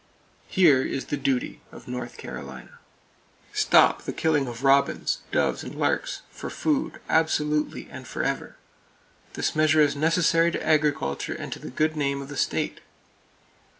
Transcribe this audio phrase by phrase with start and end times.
[0.47, 2.79] Here is the duty of North Carolina:
[3.53, 8.55] Stop the killing of robins, doves and larks for food, absolutely and forever.
[9.33, 12.81] This measure is necessary to agriculture and to the good name of the state.